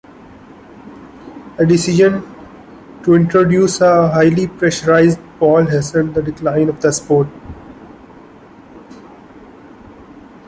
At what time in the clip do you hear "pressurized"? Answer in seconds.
4.47-5.19